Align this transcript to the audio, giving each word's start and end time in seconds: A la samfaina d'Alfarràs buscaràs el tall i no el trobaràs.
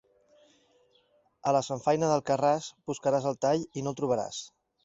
A 1.51 1.53
la 1.57 1.61
samfaina 1.69 2.11
d'Alfarràs 2.13 2.71
buscaràs 2.93 3.31
el 3.33 3.41
tall 3.49 3.69
i 3.81 3.85
no 3.89 3.93
el 3.95 4.01
trobaràs. 4.01 4.43